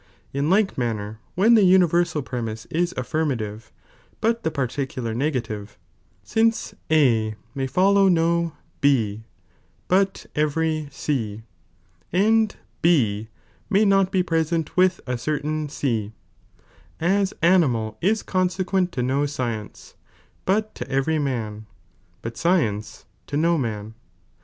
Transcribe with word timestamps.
In 0.33 0.49
Uke 0.51 0.79
manner 0.79 1.19
when 1.35 1.53
the 1.53 1.61
universal 1.61 2.23
premise 2.23 2.65
is 2.71 2.91
afGrmative, 2.95 3.69
but 4.19 4.41
the 4.41 4.49
particular 4.49 5.13
negative, 5.13 5.77
since 6.23 6.73
A 6.89 7.35
may 7.53 7.67
follow 7.67 8.07
no 8.07 8.53
B, 8.79 9.25
but 9.87 10.25
every 10.33 10.87
C, 10.91 11.43
and 12.11 12.55
B 12.81 13.27
may 13.69 13.85
not 13.85 14.11
be 14.11 14.23
present 14.23 14.75
with 14.75 15.01
a 15.05 15.19
certain 15.19 15.69
C, 15.69 16.13
as 16.99 17.31
animal 17.43 17.99
is 18.01 18.23
consequent 18.23 18.91
to 18.93 19.03
no 19.03 19.27
science, 19.27 19.93
but 20.45 20.73
to 20.73 20.89
every 20.89 21.19
man, 21.19 21.67
but 22.23 22.37
science 22.37 23.05
to 23.27 23.37
no 23.37 23.55
man. 23.55 23.93